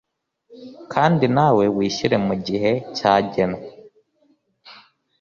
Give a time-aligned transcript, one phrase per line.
[0.93, 3.63] kandi nawe wishyure mu gihe cyagenwe